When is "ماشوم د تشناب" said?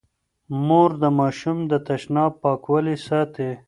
1.19-2.31